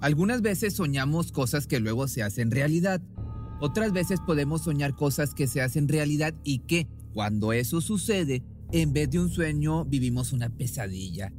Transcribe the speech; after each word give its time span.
Algunas 0.00 0.42
veces 0.42 0.74
soñamos 0.74 1.32
cosas 1.32 1.66
que 1.66 1.80
luego 1.80 2.06
se 2.06 2.22
hacen 2.22 2.50
realidad. 2.50 3.00
Otras 3.60 3.92
veces 3.92 4.20
podemos 4.20 4.62
soñar 4.62 4.94
cosas 4.94 5.34
que 5.34 5.46
se 5.46 5.62
hacen 5.62 5.88
realidad 5.88 6.34
y 6.44 6.60
que, 6.60 6.86
cuando 7.14 7.52
eso 7.52 7.80
sucede, 7.80 8.42
en 8.72 8.92
vez 8.92 9.10
de 9.10 9.20
un 9.20 9.30
sueño 9.30 9.84
vivimos 9.84 10.32
una 10.32 10.50
pesadilla. 10.50 11.32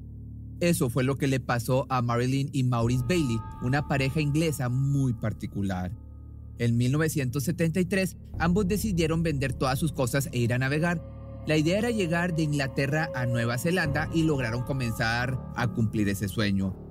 Eso 0.59 0.89
fue 0.89 1.03
lo 1.03 1.17
que 1.17 1.27
le 1.27 1.39
pasó 1.39 1.85
a 1.89 2.01
Marilyn 2.01 2.49
y 2.51 2.63
Maurice 2.63 3.05
Bailey, 3.07 3.37
una 3.61 3.87
pareja 3.87 4.21
inglesa 4.21 4.69
muy 4.69 5.13
particular. 5.13 5.91
En 6.57 6.77
1973, 6.77 8.17
ambos 8.39 8.67
decidieron 8.67 9.21
vender 9.21 9.53
todas 9.53 9.77
sus 9.77 9.91
cosas 9.91 10.29
e 10.31 10.39
ir 10.39 10.53
a 10.53 10.57
navegar. 10.57 11.03
La 11.45 11.57
idea 11.57 11.77
era 11.77 11.91
llegar 11.91 12.35
de 12.35 12.41
Inglaterra 12.41 13.11
a 13.13 13.27
Nueva 13.27 13.59
Zelanda 13.59 14.09
y 14.11 14.23
lograron 14.23 14.63
comenzar 14.63 15.39
a 15.55 15.67
cumplir 15.67 16.09
ese 16.09 16.27
sueño. 16.27 16.86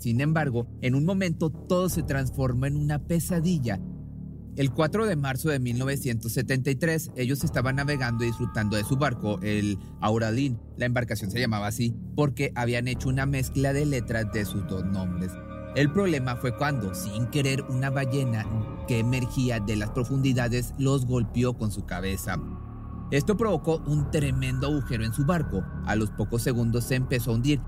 Sin 0.00 0.22
embargo, 0.22 0.66
en 0.80 0.94
un 0.94 1.04
momento 1.04 1.50
todo 1.50 1.90
se 1.90 2.02
transformó 2.02 2.64
en 2.64 2.76
una 2.76 2.98
pesadilla. 2.98 3.78
El 4.56 4.72
4 4.72 5.06
de 5.06 5.14
marzo 5.14 5.50
de 5.50 5.60
1973, 5.60 7.12
ellos 7.16 7.44
estaban 7.44 7.76
navegando 7.76 8.24
y 8.24 8.28
disfrutando 8.28 8.78
de 8.78 8.84
su 8.84 8.96
barco, 8.96 9.38
el 9.42 9.78
Auralin. 10.00 10.58
La 10.78 10.86
embarcación 10.86 11.30
se 11.30 11.38
llamaba 11.38 11.66
así 11.66 11.94
porque 12.16 12.50
habían 12.54 12.88
hecho 12.88 13.10
una 13.10 13.26
mezcla 13.26 13.74
de 13.74 13.84
letras 13.84 14.32
de 14.32 14.46
sus 14.46 14.66
dos 14.68 14.84
nombres. 14.86 15.32
El 15.76 15.92
problema 15.92 16.34
fue 16.36 16.56
cuando, 16.56 16.94
sin 16.94 17.26
querer, 17.26 17.62
una 17.68 17.90
ballena 17.90 18.46
que 18.88 19.00
emergía 19.00 19.60
de 19.60 19.76
las 19.76 19.90
profundidades 19.90 20.74
los 20.78 21.04
golpeó 21.04 21.58
con 21.58 21.70
su 21.70 21.84
cabeza. 21.84 22.40
Esto 23.10 23.36
provocó 23.36 23.82
un 23.86 24.10
tremendo 24.10 24.68
agujero 24.68 25.04
en 25.04 25.12
su 25.12 25.26
barco. 25.26 25.62
A 25.84 25.94
los 25.94 26.10
pocos 26.10 26.42
segundos 26.42 26.84
se 26.84 26.94
empezó 26.94 27.32
a 27.32 27.34
hundir 27.34 27.60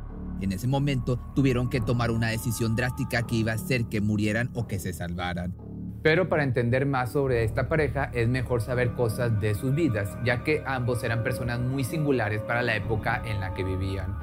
en 0.42 0.52
ese 0.52 0.66
momento 0.66 1.18
tuvieron 1.34 1.68
que 1.70 1.80
tomar 1.80 2.10
una 2.10 2.28
decisión 2.28 2.76
drástica 2.76 3.26
que 3.26 3.36
iba 3.36 3.52
a 3.52 3.56
hacer 3.56 3.86
que 3.86 4.00
murieran 4.00 4.50
o 4.54 4.66
que 4.66 4.78
se 4.78 4.92
salvaran. 4.92 5.54
Pero 6.02 6.28
para 6.28 6.42
entender 6.42 6.84
más 6.84 7.12
sobre 7.12 7.44
esta 7.44 7.68
pareja 7.68 8.10
es 8.12 8.28
mejor 8.28 8.60
saber 8.60 8.94
cosas 8.94 9.40
de 9.40 9.54
sus 9.54 9.74
vidas, 9.74 10.10
ya 10.24 10.42
que 10.42 10.62
ambos 10.66 11.04
eran 11.04 11.22
personas 11.22 11.60
muy 11.60 11.84
singulares 11.84 12.40
para 12.42 12.62
la 12.62 12.74
época 12.74 13.22
en 13.24 13.38
la 13.40 13.54
que 13.54 13.62
vivían. 13.62 14.16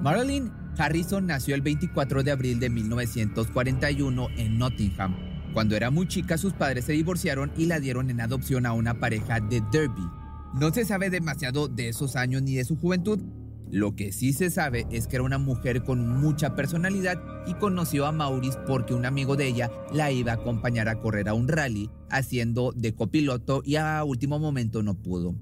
Marilyn 0.00 0.52
Harrison 0.78 1.26
nació 1.26 1.54
el 1.54 1.62
24 1.62 2.22
de 2.22 2.30
abril 2.30 2.60
de 2.60 2.70
1941 2.70 4.28
en 4.36 4.58
Nottingham. 4.58 5.16
Cuando 5.52 5.76
era 5.76 5.90
muy 5.90 6.06
chica 6.06 6.36
sus 6.36 6.52
padres 6.52 6.84
se 6.84 6.92
divorciaron 6.92 7.52
y 7.56 7.66
la 7.66 7.80
dieron 7.80 8.10
en 8.10 8.20
adopción 8.20 8.66
a 8.66 8.72
una 8.72 8.94
pareja 8.94 9.40
de 9.40 9.62
Derby. 9.72 10.02
No 10.54 10.72
se 10.72 10.84
sabe 10.84 11.10
demasiado 11.10 11.66
de 11.66 11.88
esos 11.88 12.14
años 12.14 12.42
ni 12.42 12.54
de 12.54 12.64
su 12.64 12.76
juventud, 12.76 13.20
lo 13.70 13.96
que 13.96 14.12
sí 14.12 14.32
se 14.32 14.50
sabe 14.50 14.86
es 14.90 15.06
que 15.06 15.16
era 15.16 15.24
una 15.24 15.38
mujer 15.38 15.82
con 15.82 16.08
mucha 16.20 16.54
personalidad 16.54 17.20
y 17.46 17.54
conoció 17.54 18.06
a 18.06 18.12
Maurice 18.12 18.58
porque 18.66 18.94
un 18.94 19.06
amigo 19.06 19.36
de 19.36 19.48
ella 19.48 19.70
la 19.92 20.12
iba 20.12 20.32
a 20.32 20.36
acompañar 20.36 20.88
a 20.88 21.00
correr 21.00 21.28
a 21.28 21.34
un 21.34 21.48
rally 21.48 21.90
haciendo 22.10 22.72
de 22.76 22.94
copiloto 22.94 23.62
y 23.64 23.76
a 23.76 24.04
último 24.04 24.38
momento 24.38 24.82
no 24.82 24.94
pudo. 24.94 25.34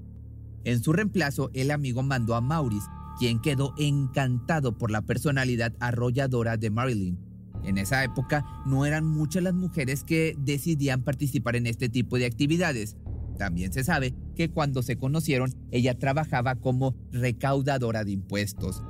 En 0.63 0.81
su 0.81 0.93
reemplazo, 0.93 1.51
el 1.53 1.71
amigo 1.71 2.03
mandó 2.03 2.35
a 2.35 2.41
Maurice, 2.41 2.87
quien 3.19 3.41
quedó 3.41 3.73
encantado 3.77 4.77
por 4.77 4.91
la 4.91 5.01
personalidad 5.01 5.73
arrolladora 5.79 6.57
de 6.57 6.69
Marilyn. 6.69 7.19
En 7.63 7.77
esa 7.77 8.03
época 8.03 8.45
no 8.65 8.85
eran 8.85 9.05
muchas 9.05 9.43
las 9.43 9.53
mujeres 9.53 10.03
que 10.03 10.35
decidían 10.37 11.03
participar 11.03 11.55
en 11.55 11.67
este 11.67 11.87
tipo 11.89 12.17
de 12.17 12.25
actividades, 12.25 12.97
también 13.33 13.73
se 13.73 13.83
sabe 13.83 14.13
que 14.35 14.49
cuando 14.49 14.83
se 14.83 14.97
conocieron, 14.97 15.53
ella 15.71 15.97
trabajaba 15.97 16.55
como 16.55 16.95
recaudadora 17.11 18.03
de 18.03 18.11
impuestos. 18.11 18.83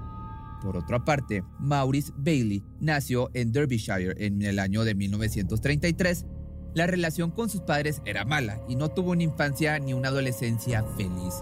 Por 0.62 0.78
otra 0.78 1.04
parte, 1.04 1.44
Maurice 1.60 2.14
Bailey 2.16 2.64
nació 2.80 3.30
en 3.34 3.52
Derbyshire 3.52 4.16
en 4.26 4.42
el 4.42 4.60
año 4.60 4.86
de 4.86 4.96
1933. 4.96 6.26
La 6.74 6.88
relación 6.88 7.32
con 7.32 7.50
sus 7.50 7.62
padres 7.62 8.02
era 8.06 8.24
mala 8.24 8.62
y 8.70 8.76
no 8.76 8.90
tuvo 8.90 9.12
una 9.12 9.24
infancia 9.24 9.78
ni 9.80 9.94
una 9.94 10.08
adolescencia 10.08 10.84
feliz. 10.96 11.36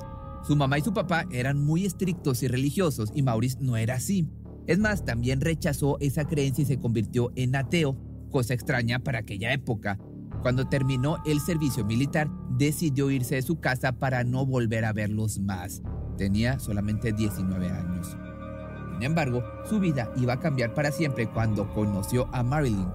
Su 0.46 0.56
mamá 0.56 0.80
y 0.80 0.82
su 0.82 0.92
papá 0.92 1.26
eran 1.32 1.64
muy 1.64 1.86
estrictos 1.86 2.42
y 2.42 2.48
religiosos 2.48 3.12
y 3.14 3.22
Maurice 3.22 3.58
no 3.62 3.78
era 3.78 3.96
así. 3.96 4.28
Es 4.66 4.80
más, 4.80 5.06
también 5.06 5.40
rechazó 5.40 5.98
esa 6.00 6.26
creencia 6.26 6.64
y 6.64 6.66
se 6.66 6.80
convirtió 6.80 7.32
en 7.36 7.56
ateo, 7.56 7.98
cosa 8.32 8.54
extraña 8.54 9.00
para 9.00 9.20
aquella 9.20 9.54
época, 9.54 10.00
cuando 10.42 10.68
terminó 10.68 11.18
el 11.26 11.40
servicio 11.40 11.86
militar, 11.86 12.30
decidió 12.50 13.12
irse 13.12 13.36
de 13.36 13.42
su 13.44 13.60
casa 13.60 13.92
para 13.92 14.24
no 14.24 14.46
volver 14.46 14.86
a 14.86 14.94
verlos 14.94 15.40
más. 15.40 15.82
Tenía 16.18 16.60
solamente 16.60 17.14
19 17.14 17.70
años. 17.70 18.18
Sin 18.94 19.04
embargo, 19.04 19.44
su 19.70 19.80
vida 19.80 20.12
iba 20.18 20.34
a 20.34 20.40
cambiar 20.40 20.74
para 20.74 20.92
siempre 20.92 21.28
cuando 21.28 21.72
conoció 21.74 22.28
a 22.34 22.44
Marilyn. 22.44 22.88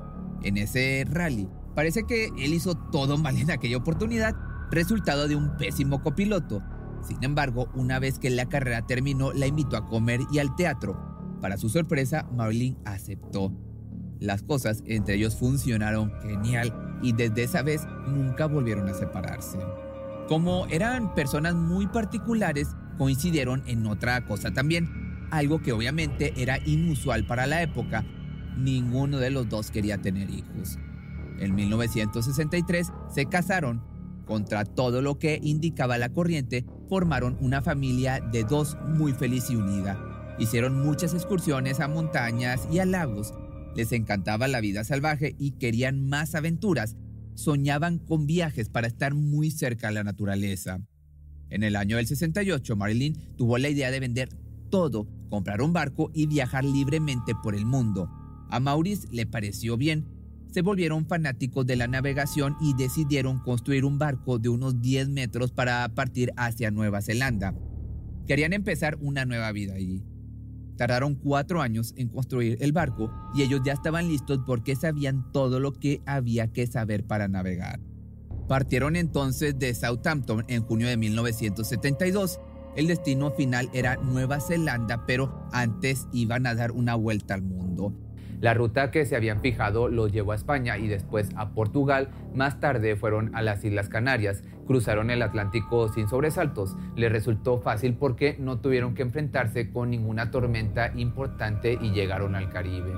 En 0.43 0.57
ese 0.57 1.05
rally, 1.09 1.49
parece 1.75 2.05
que 2.05 2.27
él 2.27 2.55
hizo 2.55 2.75
todo 2.75 3.17
mal 3.17 3.37
en 3.37 3.51
aquella 3.51 3.77
oportunidad, 3.77 4.35
resultado 4.71 5.29
de 5.29 5.37
un 5.37 5.57
pésimo 5.57 6.03
copiloto. 6.03 6.63
Sin 7.03 7.23
embargo, 7.23 7.69
una 7.75 7.99
vez 7.99 8.19
que 8.19 8.31
la 8.31 8.47
carrera 8.47 8.87
terminó, 8.87 9.33
la 9.33 9.47
invitó 9.47 9.77
a 9.77 9.87
comer 9.87 10.21
y 10.33 10.41
al 10.41 10.55
teatro. 10.57 11.39
Para 11.41 11.57
su 11.57 11.69
sorpresa, 11.69 12.29
Marilyn 12.33 12.77
aceptó. 12.85 13.53
Las 14.19 14.43
cosas 14.43 14.83
entre 14.87 15.15
ellos 15.17 15.37
funcionaron 15.37 16.13
genial 16.23 16.86
y 17.03 17.13
desde 17.13 17.45
esa 17.45 17.63
vez 17.63 17.87
nunca 18.07 18.47
volvieron 18.47 18.89
a 18.89 18.95
separarse. 18.95 19.59
Como 20.29 20.67
eran 20.67 21.15
personas 21.15 21.55
muy 21.55 21.87
particulares, 21.87 22.69
coincidieron 22.99 23.63
en 23.67 23.87
otra 23.87 24.25
cosa 24.27 24.53
también, 24.53 25.29
algo 25.31 25.61
que 25.61 25.73
obviamente 25.73 26.33
era 26.37 26.59
inusual 26.67 27.27
para 27.27 27.47
la 27.47 27.63
época. 27.63 28.05
Ninguno 28.57 29.19
de 29.19 29.31
los 29.31 29.49
dos 29.49 29.71
quería 29.71 29.99
tener 29.99 30.31
hijos. 30.31 30.79
En 31.39 31.55
1963 31.55 32.93
se 33.09 33.27
casaron. 33.27 33.83
Contra 34.25 34.65
todo 34.65 35.03
lo 35.03 35.19
que 35.19 35.39
indicaba 35.41 35.99
la 35.99 36.09
corriente, 36.09 36.65
formaron 36.89 37.37
una 37.41 37.63
familia 37.63 38.21
de 38.21 38.43
dos 38.43 38.77
muy 38.89 39.13
feliz 39.13 39.51
y 39.51 39.57
unida. 39.57 39.97
Hicieron 40.39 40.83
muchas 40.85 41.15
excursiones 41.15 41.79
a 41.79 41.87
montañas 41.87 42.67
y 42.73 42.81
a 42.81 42.87
lagos 42.87 43.33
les 43.77 43.93
encantaba 43.93 44.49
la 44.49 44.61
vida 44.61 44.85
salvaje 44.85 45.37
y 45.39 45.53
querían 45.53 46.09
más 46.09 46.35
aventuras. 46.35 46.97
Soñaban 47.35 47.99
con 47.99 48.27
viajes 48.27 48.71
para 48.71 48.87
estar 48.87 49.15
muy 49.15 49.51
cerca 49.51 49.89
de 49.89 49.95
la 49.95 50.05
naturaleza. 50.05 50.81
En 51.51 51.63
el 51.63 51.77
año 51.77 51.97
del 51.97 52.07
68, 52.07 52.75
Marilyn 52.75 53.17
tuvo 53.37 53.59
la 53.59 53.69
idea 53.69 53.91
de 53.91 54.01
vender 54.01 54.31
todo, 54.71 55.07
comprar 55.29 55.61
un 55.61 55.73
barco 55.73 56.11
y 56.15 56.27
viajar 56.27 56.65
libremente 56.65 57.35
por 57.43 57.55
el 57.55 57.67
mundo. 57.67 58.11
A 58.51 58.59
Maurice 58.61 59.07
le 59.11 59.27
pareció 59.27 59.77
bien. 59.77 60.07
Se 60.51 60.63
volvieron 60.63 61.07
fanáticos 61.07 61.67
de 61.67 61.77
la 61.77 61.87
navegación 61.87 62.57
y 62.61 62.75
decidieron 62.75 63.41
construir 63.41 63.85
un 63.85 63.99
barco 63.99 64.39
de 64.39 64.49
unos 64.49 64.81
10 64.81 65.11
metros 65.11 65.53
para 65.53 65.87
partir 65.95 66.33
hacia 66.37 66.71
Nueva 66.71 67.03
Zelanda. 67.03 67.55
Querían 68.27 68.55
empezar 68.55 68.97
una 69.01 69.25
nueva 69.25 69.53
vida 69.53 69.75
allí. 69.75 70.03
Tardaron 70.77 71.15
cuatro 71.15 71.63
años 71.63 71.95
en 71.97 72.09
construir 72.09 72.59
el 72.61 72.73
barco 72.73 73.11
y 73.35 73.43
ellos 73.43 73.61
ya 73.65 73.73
estaban 73.73 74.09
listos 74.09 74.41
porque 74.47 74.77
sabían 74.77 75.31
todo 75.33 75.61
lo 75.61 75.73
que 75.73 76.03
había 76.07 76.53
que 76.53 76.67
saber 76.67 77.05
para 77.05 77.29
navegar. 77.29 77.81
Partieron 78.49 78.95
entonces 78.95 79.59
de 79.59 79.75
Southampton 79.75 80.45
en 80.49 80.63
junio 80.63 80.87
de 80.87 80.97
1972. 80.97 82.41
El 82.77 82.87
destino 82.87 83.33
final 83.33 83.71
era 83.73 83.97
Nueva 83.97 84.41
Zelanda, 84.41 85.07
pero 85.07 85.49
antes 85.53 86.07
iban 86.13 86.47
a 86.47 86.55
dar 86.55 86.73
una 86.73 86.95
vuelta 86.95 87.35
al 87.35 87.43
mundo. 87.43 87.93
La 88.41 88.53
ruta 88.53 88.91
que 88.91 89.07
se 89.07 89.17
habían 89.17 89.41
fijado 89.41 89.89
los 89.89 90.13
llevó 90.13 90.33
a 90.33 90.35
España 90.35 90.77
y 90.77 90.89
después 90.89 91.31
a 91.37 91.51
Portugal. 91.51 92.11
Más 92.35 92.61
tarde 92.61 92.97
fueron 92.97 93.35
a 93.35 93.43
las 93.43 93.65
Islas 93.65 93.89
Canarias. 93.89 94.43
Cruzaron 94.67 95.11
el 95.11 95.23
Atlántico 95.23 95.89
sin 95.89 96.09
sobresaltos. 96.09 96.77
Les 96.97 97.11
resultó 97.11 97.59
fácil 97.61 97.95
porque 97.95 98.37
no 98.39 98.59
tuvieron 98.59 98.95
que 98.95 99.03
enfrentarse 99.03 99.71
con 99.71 99.91
ninguna 99.91 100.31
tormenta 100.31 100.93
importante 100.95 101.79
y 101.81 101.93
llegaron 101.93 102.35
al 102.35 102.51
Caribe. 102.51 102.93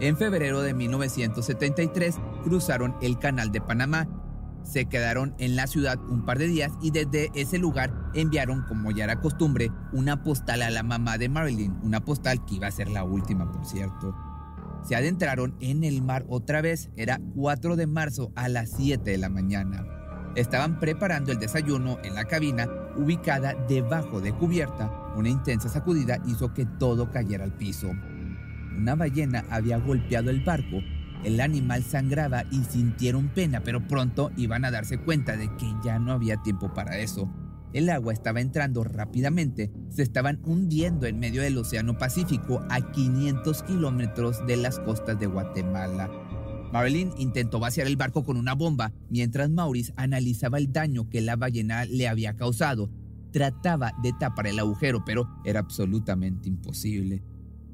En 0.00 0.16
febrero 0.16 0.62
de 0.62 0.74
1973 0.74 2.18
cruzaron 2.42 2.96
el 3.02 3.18
Canal 3.18 3.52
de 3.52 3.60
Panamá. 3.60 4.08
se 4.64 4.86
quedaron 4.86 5.34
en 5.38 5.56
la 5.56 5.66
ciudad 5.66 5.98
un 6.08 6.24
par 6.24 6.38
de 6.38 6.46
días 6.46 6.72
y 6.80 6.90
desde 6.90 7.30
ese 7.34 7.58
lugar 7.58 7.92
enviaron, 8.14 8.62
como 8.62 8.92
ya 8.92 9.04
era 9.04 9.20
costumbre, 9.20 9.70
una 9.92 10.22
postal 10.22 10.62
a 10.62 10.70
la 10.70 10.82
mamá 10.82 11.18
de 11.18 11.28
Marilyn, 11.28 11.78
una 11.82 12.00
postal 12.00 12.42
que 12.46 12.54
iba 12.54 12.66
a 12.66 12.70
ser 12.70 12.88
la 12.88 13.04
última, 13.04 13.52
por 13.52 13.66
cierto. 13.66 14.33
Se 14.84 14.96
adentraron 14.96 15.56
en 15.60 15.82
el 15.84 16.02
mar 16.02 16.24
otra 16.28 16.60
vez, 16.60 16.90
era 16.96 17.20
4 17.34 17.76
de 17.76 17.86
marzo 17.86 18.32
a 18.36 18.48
las 18.48 18.70
7 18.70 19.10
de 19.10 19.18
la 19.18 19.28
mañana. 19.28 19.86
Estaban 20.36 20.78
preparando 20.78 21.32
el 21.32 21.38
desayuno 21.38 21.98
en 22.04 22.14
la 22.14 22.24
cabina 22.24 22.68
ubicada 22.96 23.54
debajo 23.68 24.20
de 24.20 24.32
cubierta. 24.32 24.90
Una 25.16 25.28
intensa 25.28 25.68
sacudida 25.68 26.18
hizo 26.26 26.52
que 26.52 26.66
todo 26.66 27.10
cayera 27.10 27.44
al 27.44 27.56
piso. 27.56 27.90
Una 28.76 28.94
ballena 28.94 29.44
había 29.50 29.78
golpeado 29.78 30.30
el 30.30 30.44
barco 30.44 30.80
el 31.24 31.40
animal 31.40 31.82
sangraba 31.82 32.44
y 32.50 32.62
sintieron 32.64 33.28
pena, 33.28 33.60
pero 33.60 33.88
pronto 33.88 34.30
iban 34.36 34.64
a 34.66 34.70
darse 34.70 34.98
cuenta 34.98 35.36
de 35.36 35.48
que 35.56 35.74
ya 35.82 35.98
no 35.98 36.12
había 36.12 36.36
tiempo 36.36 36.72
para 36.74 36.98
eso. 36.98 37.32
El 37.74 37.90
agua 37.90 38.12
estaba 38.12 38.40
entrando 38.40 38.84
rápidamente, 38.84 39.72
se 39.90 40.02
estaban 40.02 40.40
hundiendo 40.44 41.06
en 41.06 41.18
medio 41.18 41.42
del 41.42 41.58
Océano 41.58 41.98
Pacífico 41.98 42.64
a 42.70 42.92
500 42.92 43.64
kilómetros 43.64 44.46
de 44.46 44.56
las 44.56 44.78
costas 44.78 45.18
de 45.18 45.26
Guatemala. 45.26 46.08
Marilyn 46.72 47.10
intentó 47.18 47.58
vaciar 47.58 47.88
el 47.88 47.96
barco 47.96 48.22
con 48.22 48.36
una 48.36 48.54
bomba, 48.54 48.92
mientras 49.10 49.50
Maurice 49.50 49.92
analizaba 49.96 50.58
el 50.58 50.72
daño 50.72 51.08
que 51.08 51.20
la 51.20 51.34
ballena 51.34 51.84
le 51.84 52.06
había 52.06 52.36
causado. 52.36 52.90
Trataba 53.32 53.92
de 54.04 54.12
tapar 54.12 54.46
el 54.46 54.60
agujero, 54.60 55.04
pero 55.04 55.28
era 55.44 55.58
absolutamente 55.58 56.48
imposible. 56.48 57.24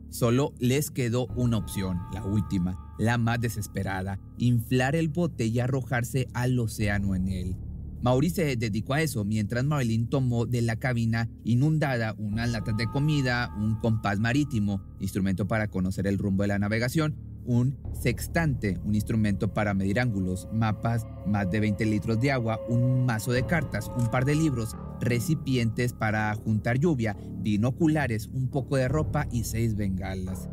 Solo 0.08 0.54
les 0.58 0.90
quedó 0.90 1.26
una 1.36 1.58
opción, 1.58 1.98
la 2.14 2.24
última, 2.24 2.94
la 2.98 3.18
más 3.18 3.38
desesperada, 3.38 4.18
inflar 4.38 4.96
el 4.96 5.08
bote 5.08 5.44
y 5.44 5.60
arrojarse 5.60 6.26
al 6.32 6.58
océano 6.58 7.14
en 7.14 7.28
él. 7.28 7.56
Maurice 8.02 8.46
se 8.46 8.56
dedicó 8.56 8.94
a 8.94 9.02
eso 9.02 9.24
mientras 9.24 9.64
Marilyn 9.64 10.08
tomó 10.08 10.46
de 10.46 10.62
la 10.62 10.76
cabina 10.76 11.28
inundada 11.44 12.14
unas 12.18 12.50
latas 12.50 12.76
de 12.76 12.86
comida, 12.86 13.54
un 13.58 13.76
compás 13.76 14.18
marítimo, 14.18 14.82
instrumento 15.00 15.46
para 15.46 15.68
conocer 15.68 16.06
el 16.06 16.18
rumbo 16.18 16.42
de 16.42 16.48
la 16.48 16.58
navegación, 16.58 17.16
un 17.44 17.76
sextante, 17.92 18.78
un 18.84 18.94
instrumento 18.94 19.52
para 19.52 19.74
medir 19.74 20.00
ángulos, 20.00 20.48
mapas, 20.52 21.06
más 21.26 21.50
de 21.50 21.60
20 21.60 21.84
litros 21.86 22.20
de 22.20 22.32
agua, 22.32 22.60
un 22.68 23.04
mazo 23.04 23.32
de 23.32 23.44
cartas, 23.44 23.90
un 23.98 24.10
par 24.10 24.24
de 24.24 24.34
libros, 24.34 24.76
recipientes 25.00 25.92
para 25.92 26.34
juntar 26.34 26.78
lluvia, 26.78 27.16
binoculares, 27.40 28.28
un 28.28 28.48
poco 28.48 28.76
de 28.76 28.88
ropa 28.88 29.26
y 29.30 29.44
seis 29.44 29.74
bengalas. 29.76 30.48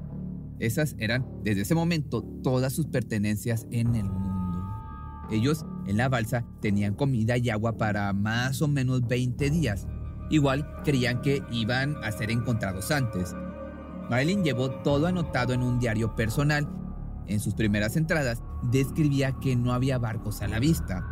Esas 0.60 0.96
eran 0.98 1.26
desde 1.44 1.62
ese 1.62 1.76
momento 1.76 2.24
todas 2.44 2.74
sus 2.74 2.88
pertenencias 2.88 3.68
en 3.72 3.96
el 3.96 4.06
mundo. 4.06 4.28
Ellos 5.30 5.66
en 5.88 5.98
la 5.98 6.10
balsa 6.10 6.46
tenían 6.62 6.94
comida 6.94 7.38
y 7.38 7.50
agua 7.50 7.78
para 7.78 8.12
más 8.14 8.62
o 8.62 8.68
menos 8.68 9.08
20 9.08 9.50
días. 9.50 9.88
Igual 10.30 10.70
creían 10.84 11.22
que 11.22 11.44
iban 11.52 11.96
a 12.04 12.12
ser 12.12 12.32
encontrados 12.32 12.92
antes. 12.92 13.34
Marilyn 14.10 14.44
llevó 14.44 14.70
todo 14.70 15.08
anotado 15.08 15.54
en 15.54 15.64
un 15.64 15.80
diario 15.80 16.16
personal. 16.16 16.68
En 17.28 17.40
sus 17.40 17.54
primeras 17.54 17.96
entradas 17.96 18.42
describía 18.64 19.34
que 19.40 19.56
no 19.56 19.74
había 19.74 19.98
barcos 19.98 20.42
a 20.42 20.48
la 20.48 20.60
vista. 20.60 21.06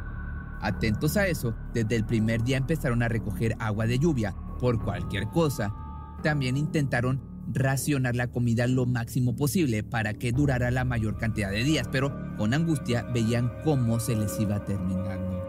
Atentos 0.62 1.18
a 1.18 1.28
eso, 1.28 1.54
desde 1.74 1.96
el 1.96 2.06
primer 2.06 2.44
día 2.44 2.58
empezaron 2.58 3.04
a 3.04 3.08
recoger 3.08 3.56
agua 3.60 3.86
de 3.86 4.00
lluvia 4.00 4.36
por 4.60 4.82
cualquier 4.84 5.28
cosa. 5.28 5.74
También 6.24 6.58
intentaron 6.58 7.35
racionar 7.48 8.16
la 8.16 8.28
comida 8.28 8.68
lo 8.68 8.86
máximo 8.86 9.36
posible 9.36 9.84
para 9.84 10.14
que 10.14 10.32
durara 10.32 10.72
la 10.72 10.86
mayor 10.86 11.18
cantidad 11.18 11.52
de 11.52 11.64
días, 11.64 11.88
pero 11.92 12.14
con 12.38 12.54
angustia 12.54 13.04
veían 13.14 13.52
cómo 13.64 14.00
se 14.00 14.16
les 14.16 14.40
iba 14.40 14.64
terminando. 14.66 15.44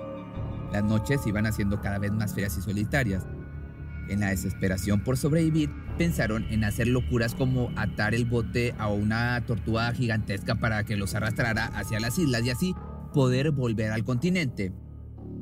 Las 0.73 0.85
noches 0.85 1.27
iban 1.27 1.47
haciendo 1.47 1.81
cada 1.81 1.99
vez 1.99 2.13
más 2.13 2.35
frías 2.35 2.57
y 2.59 2.63
solitarias. 2.63 3.25
En 4.09 4.21
la 4.21 4.31
desesperación 4.31 5.03
por 5.03 5.17
sobrevivir, 5.17 5.71
pensaron 5.99 6.45
en 6.51 6.65
hacer 6.65 6.87
locuras 6.87 7.35
como 7.35 7.73
atar 7.77 8.15
el 8.15 8.25
bote 8.25 8.75
a 8.79 8.89
una 8.89 9.45
tortuga 9.47 9.93
gigantesca 9.93 10.55
para 10.57 10.85
que 10.85 10.97
los 10.97 11.15
arrastrara 11.15 11.67
hacia 11.67 11.99
las 11.99 12.19
islas 12.19 12.45
y 12.45 12.51
así 12.51 12.75
poder 13.13 13.51
volver 13.51 13.91
al 13.93 14.05
continente. 14.05 14.73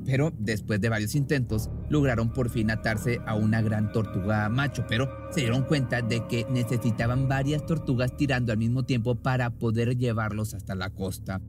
Pero 0.04 0.32
después 0.38 0.80
de 0.80 0.88
varios 0.88 1.14
intentos, 1.14 1.70
lograron 1.88 2.32
por 2.32 2.50
fin 2.50 2.70
atarse 2.70 3.20
a 3.26 3.34
una 3.34 3.62
gran 3.62 3.90
tortuga 3.92 4.48
macho, 4.48 4.84
pero 4.88 5.08
se 5.30 5.40
dieron 5.40 5.62
cuenta 5.62 6.02
de 6.02 6.26
que 6.26 6.46
necesitaban 6.50 7.28
varias 7.28 7.64
tortugas 7.64 8.16
tirando 8.16 8.52
al 8.52 8.58
mismo 8.58 8.84
tiempo 8.84 9.14
para 9.14 9.50
poder 9.50 9.96
llevarlos 9.96 10.52
hasta 10.54 10.74
la 10.74 10.90
costa. 10.90 11.40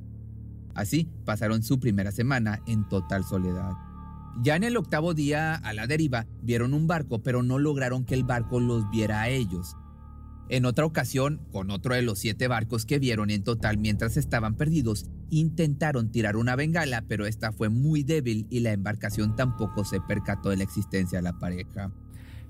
Así 0.74 1.10
pasaron 1.26 1.64
su 1.64 1.80
primera 1.80 2.12
semana 2.12 2.62
en 2.68 2.88
total 2.88 3.24
soledad. 3.24 3.72
Ya 4.42 4.58
en 4.58 4.66
el 4.66 4.76
octavo 4.76 5.14
día 5.14 5.56
a 5.56 5.74
la 5.74 5.88
deriva 5.88 6.28
vieron 6.42 6.74
un 6.74 6.88
barco, 6.88 7.24
pero 7.24 7.44
no 7.44 7.60
lograron 7.60 8.04
que 8.04 8.16
el 8.16 8.26
barco 8.26 8.60
los 8.60 8.90
viera 8.90 9.22
a 9.22 9.30
ellos. 9.30 9.78
En 10.48 10.66
otra 10.66 10.86
ocasión, 10.86 11.42
con 11.52 11.72
otro 11.72 11.96
de 11.96 12.04
los 12.04 12.20
siete 12.20 12.48
barcos 12.48 12.86
que 12.86 13.00
vieron 13.00 13.32
en 13.32 13.44
total 13.44 13.78
mientras 13.78 14.18
estaban 14.18 14.56
perdidos, 14.56 15.06
intentaron 15.40 16.12
tirar 16.12 16.38
una 16.38 16.56
bengala, 16.56 17.04
pero 17.08 17.26
esta 17.26 17.52
fue 17.52 17.70
muy 17.70 18.04
débil 18.04 18.48
y 18.50 18.62
la 18.62 18.72
embarcación 18.72 19.36
tampoco 19.36 19.84
se 19.86 20.02
percató 20.02 20.50
de 20.50 20.58
la 20.58 20.64
existencia 20.64 21.20
de 21.20 21.24
la 21.24 21.40
pareja. 21.40 21.92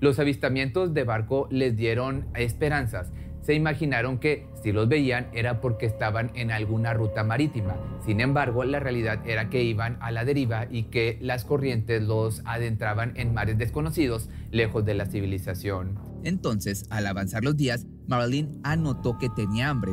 Los 0.00 0.18
avistamientos 0.18 0.92
de 0.92 1.04
barco 1.04 1.48
les 1.50 1.76
dieron 1.76 2.26
esperanzas. 2.34 3.10
Se 3.42 3.54
imaginaron 3.54 4.18
que 4.18 4.48
si 4.62 4.72
los 4.72 4.88
veían 4.88 5.28
era 5.32 5.60
porque 5.60 5.86
estaban 5.86 6.32
en 6.34 6.50
alguna 6.50 6.92
ruta 6.94 7.22
marítima. 7.22 7.76
Sin 8.04 8.20
embargo, 8.20 8.64
la 8.64 8.80
realidad 8.80 9.20
era 9.24 9.48
que 9.48 9.62
iban 9.62 9.96
a 10.00 10.10
la 10.10 10.24
deriva 10.24 10.66
y 10.68 10.84
que 10.84 11.16
las 11.22 11.44
corrientes 11.44 12.02
los 12.02 12.42
adentraban 12.44 13.12
en 13.16 13.32
mares 13.32 13.56
desconocidos, 13.56 14.28
lejos 14.50 14.84
de 14.84 14.94
la 14.94 15.06
civilización. 15.06 15.98
Entonces, 16.24 16.86
al 16.90 17.06
avanzar 17.06 17.44
los 17.44 17.56
días, 17.56 17.86
Marilyn 18.08 18.60
anotó 18.64 19.16
que 19.16 19.28
tenía 19.30 19.70
hambre. 19.70 19.92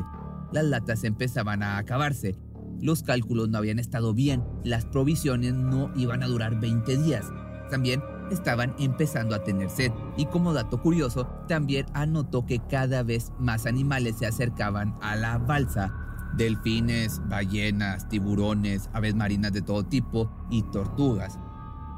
Las 0.51 0.65
latas 0.65 1.03
empezaban 1.03 1.61
a 1.63 1.77
acabarse. 1.77 2.35
Los 2.83 3.01
cálculos 3.01 3.47
no 3.47 3.59
habían 3.59 3.79
estado 3.79 4.13
bien. 4.13 4.43
Las 4.65 4.83
provisiones 4.83 5.53
no 5.53 5.89
iban 5.95 6.21
a 6.21 6.27
durar 6.27 6.59
20 6.59 6.97
días. 6.97 7.31
También 7.71 8.03
estaban 8.29 8.75
empezando 8.77 9.35
a 9.35 9.43
tener 9.45 9.69
sed. 9.69 9.93
Y 10.17 10.25
como 10.25 10.51
dato 10.51 10.81
curioso, 10.81 11.25
también 11.47 11.85
anotó 11.93 12.45
que 12.45 12.59
cada 12.59 13.01
vez 13.01 13.31
más 13.39 13.67
animales 13.67 14.17
se 14.17 14.25
acercaban 14.25 14.97
a 15.01 15.15
la 15.15 15.37
balsa. 15.37 15.93
Delfines, 16.35 17.21
ballenas, 17.29 18.09
tiburones, 18.09 18.89
aves 18.91 19.15
marinas 19.15 19.53
de 19.53 19.61
todo 19.61 19.85
tipo 19.85 20.29
y 20.51 20.63
tortugas. 20.63 21.39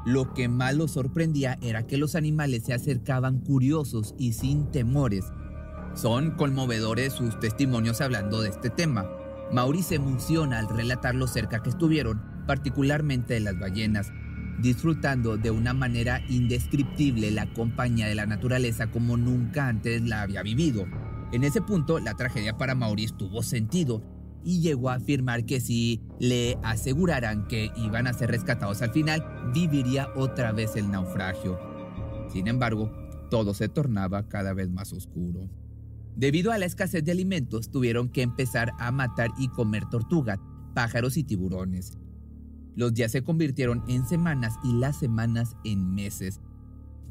Lo 0.04 0.34
que 0.34 0.48
más 0.48 0.76
lo 0.76 0.86
sorprendía 0.86 1.58
era 1.62 1.88
que 1.88 1.96
los 1.96 2.14
animales 2.14 2.62
se 2.62 2.74
acercaban 2.74 3.40
curiosos 3.40 4.14
y 4.18 4.34
sin 4.34 4.70
temores. 4.70 5.32
Son 5.94 6.30
conmovedores 6.36 7.14
sus 7.14 7.40
testimonios 7.40 8.00
hablando 8.00 8.40
de 8.40 8.50
este 8.50 8.70
tema. 8.70 9.04
Maurice 9.52 9.94
emociona 9.94 10.58
al 10.58 10.68
relatar 10.68 11.14
lo 11.14 11.26
cerca 11.26 11.62
que 11.62 11.70
estuvieron, 11.70 12.20
particularmente 12.46 13.34
de 13.34 13.40
las 13.40 13.58
ballenas, 13.58 14.12
disfrutando 14.60 15.36
de 15.36 15.50
una 15.50 15.74
manera 15.74 16.20
indescriptible 16.28 17.30
la 17.30 17.52
compañía 17.52 18.08
de 18.08 18.14
la 18.14 18.26
naturaleza 18.26 18.90
como 18.90 19.16
nunca 19.16 19.68
antes 19.68 20.02
la 20.02 20.22
había 20.22 20.42
vivido. 20.42 20.86
En 21.32 21.44
ese 21.44 21.60
punto, 21.60 21.98
la 21.98 22.14
tragedia 22.14 22.56
para 22.56 22.74
Maurice 22.74 23.14
tuvo 23.16 23.42
sentido 23.42 24.02
y 24.44 24.60
llegó 24.60 24.90
a 24.90 24.94
afirmar 24.94 25.44
que 25.44 25.60
si 25.60 26.00
le 26.20 26.56
aseguraran 26.62 27.48
que 27.48 27.70
iban 27.76 28.06
a 28.06 28.12
ser 28.12 28.30
rescatados 28.30 28.80
al 28.82 28.92
final, 28.92 29.24
viviría 29.52 30.08
otra 30.14 30.52
vez 30.52 30.76
el 30.76 30.90
naufragio. 30.90 31.58
Sin 32.32 32.46
embargo, 32.46 32.92
todo 33.28 33.54
se 33.54 33.68
tornaba 33.68 34.28
cada 34.28 34.52
vez 34.52 34.70
más 34.70 34.92
oscuro. 34.92 35.50
Debido 36.16 36.50
a 36.50 36.58
la 36.58 36.64
escasez 36.64 37.04
de 37.04 37.12
alimentos, 37.12 37.70
tuvieron 37.70 38.08
que 38.08 38.22
empezar 38.22 38.72
a 38.78 38.90
matar 38.90 39.30
y 39.38 39.48
comer 39.48 39.84
tortugas, 39.90 40.38
pájaros 40.74 41.18
y 41.18 41.24
tiburones. 41.24 41.98
Los 42.74 42.94
días 42.94 43.12
se 43.12 43.22
convirtieron 43.22 43.84
en 43.86 44.06
semanas 44.06 44.54
y 44.64 44.72
las 44.72 44.98
semanas 44.98 45.56
en 45.64 45.94
meses. 45.94 46.40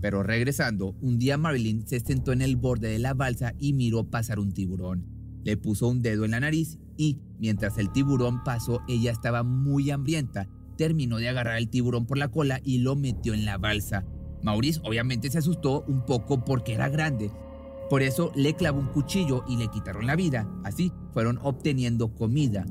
Pero 0.02 0.24
regresando, 0.24 0.96
un 1.02 1.20
día 1.20 1.38
Marilyn 1.38 1.88
se 1.88 2.00
sentó 2.00 2.32
en 2.32 2.42
el 2.42 2.56
borde 2.56 2.90
de 2.90 3.00
la 3.00 3.14
balsa 3.14 3.54
y 3.60 3.74
miró 3.74 4.10
pasar 4.10 4.40
un 4.40 4.52
tiburón. 4.52 5.06
Le 5.44 5.56
puso 5.56 5.88
un 5.88 6.02
dedo 6.02 6.26
en 6.26 6.32
la 6.32 6.40
nariz 6.40 6.80
y, 6.98 7.20
mientras 7.40 7.78
el 7.78 7.92
tiburón 7.92 8.44
pasó, 8.44 8.82
ella 8.88 9.12
estaba 9.12 9.44
muy 9.44 9.92
hambrienta. 9.92 10.50
Terminó 10.78 11.18
de 11.18 11.30
agarrar 11.30 11.58
el 11.58 11.70
tiburón 11.70 12.08
por 12.08 12.18
la 12.18 12.30
cola 12.30 12.60
y 12.64 12.80
lo 12.80 12.96
metió 12.96 13.36
en 13.36 13.46
la 13.46 13.60
balsa. 13.60 14.04
Maurice 14.42 14.82
obviamente 14.84 15.30
se 15.30 15.38
asustó 15.38 15.84
un 15.88 16.06
poco 16.06 16.44
porque 16.44 16.74
era 16.74 16.90
grande. 16.90 17.32
Por 17.89 18.01
eso 18.01 18.32
le 18.36 18.56
clavó 18.56 18.80
un 18.80 18.88
cuchillo 18.88 19.44
y 19.48 19.58
le 19.58 19.68
quitaron 19.68 20.08
la 20.08 20.15
vida. 20.15 20.48
Así 20.63 20.92
fueron 21.13 21.39
obteniendo 21.44 22.13
comida. 22.13 22.65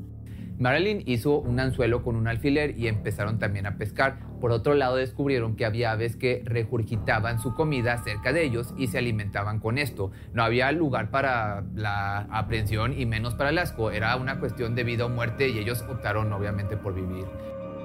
Marilyn 0.57 1.03
hizo 1.05 1.39
un 1.39 1.59
anzuelo 1.59 2.01
con 2.01 2.15
un 2.15 2.27
alfiler 2.27 2.77
y 2.79 2.87
empezaron 2.87 3.39
también 3.39 3.65
a 3.65 3.77
pescar. 3.77 4.19
Por 4.39 4.51
otro 4.51 4.73
lado, 4.73 4.95
descubrieron 4.95 5.55
que 5.55 5.65
había 5.65 5.91
aves 5.91 6.15
que 6.15 6.43
regurgitaban 6.45 7.41
su 7.41 7.53
comida 7.53 8.01
cerca 8.03 8.31
de 8.31 8.45
ellos 8.45 8.73
y 8.77 8.87
se 8.87 8.97
alimentaban 8.97 9.59
con 9.59 9.77
esto. 9.77 10.11
No 10.33 10.43
había 10.43 10.71
lugar 10.71 11.11
para 11.11 11.65
la 11.75 12.19
aprehensión 12.31 12.97
y 12.97 13.05
menos 13.05 13.35
para 13.35 13.49
el 13.49 13.57
asco. 13.57 13.91
Era 13.91 14.15
una 14.15 14.39
cuestión 14.39 14.75
de 14.75 14.85
vida 14.85 15.05
o 15.05 15.09
muerte 15.09 15.49
y 15.49 15.57
ellos 15.57 15.83
optaron 15.89 16.31
obviamente 16.31 16.77
por 16.77 16.93
vivir. 16.95 17.25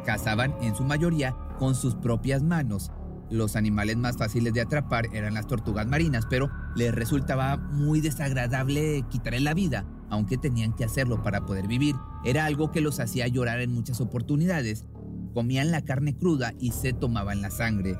cazaban 0.04 0.54
en 0.62 0.74
su 0.74 0.84
mayoría 0.84 1.34
con 1.58 1.74
sus 1.74 1.94
propias 1.94 2.42
manos. 2.42 2.90
Los 3.30 3.54
animales 3.54 3.96
más 3.96 4.16
fáciles 4.16 4.52
de 4.52 4.60
atrapar 4.60 5.06
eran 5.12 5.34
las 5.34 5.46
tortugas 5.46 5.86
marinas, 5.86 6.26
pero 6.28 6.50
les 6.74 6.92
resultaba 6.92 7.56
muy 7.56 8.00
desagradable 8.00 9.04
quitarle 9.08 9.38
la 9.40 9.54
vida, 9.54 9.84
aunque 10.08 10.36
tenían 10.36 10.74
que 10.74 10.84
hacerlo 10.84 11.22
para 11.22 11.46
poder 11.46 11.68
vivir. 11.68 11.94
Era 12.24 12.44
algo 12.44 12.72
que 12.72 12.80
los 12.80 12.98
hacía 12.98 13.28
llorar 13.28 13.60
en 13.60 13.72
muchas 13.72 14.00
oportunidades. 14.00 14.84
Comían 15.32 15.70
la 15.70 15.84
carne 15.84 16.16
cruda 16.16 16.54
y 16.58 16.72
se 16.72 16.92
tomaban 16.92 17.40
la 17.40 17.50
sangre. 17.50 17.96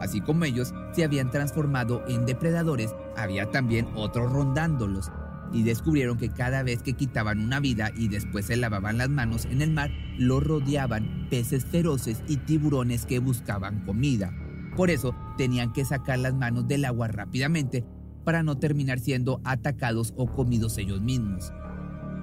Así 0.00 0.22
como 0.22 0.44
ellos 0.46 0.72
se 0.94 1.04
habían 1.04 1.30
transformado 1.30 2.02
en 2.08 2.24
depredadores, 2.24 2.94
había 3.18 3.50
también 3.50 3.86
otros 3.94 4.32
rondándolos, 4.32 5.12
y 5.52 5.62
descubrieron 5.62 6.16
que 6.16 6.30
cada 6.30 6.62
vez 6.62 6.82
que 6.82 6.94
quitaban 6.94 7.40
una 7.40 7.60
vida 7.60 7.90
y 7.94 8.08
después 8.08 8.46
se 8.46 8.56
lavaban 8.56 8.98
las 8.98 9.10
manos 9.10 9.44
en 9.44 9.60
el 9.60 9.72
mar, 9.72 9.90
lo 10.16 10.40
rodeaban 10.40 11.26
peces 11.28 11.66
feroces 11.66 12.22
y 12.28 12.38
tiburones 12.38 13.04
que 13.04 13.18
buscaban 13.18 13.84
comida. 13.84 14.32
Por 14.76 14.90
eso 14.90 15.14
tenían 15.36 15.72
que 15.72 15.84
sacar 15.84 16.18
las 16.18 16.34
manos 16.34 16.66
del 16.68 16.84
agua 16.84 17.08
rápidamente 17.08 17.84
para 18.24 18.42
no 18.42 18.58
terminar 18.58 19.00
siendo 19.00 19.40
atacados 19.44 20.14
o 20.16 20.26
comidos 20.26 20.78
ellos 20.78 21.00
mismos. 21.00 21.52